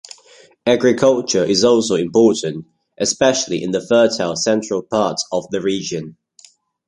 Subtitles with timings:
[0.65, 2.65] Agriculture is also important,
[2.97, 6.17] especially in the fertile central parts of the region.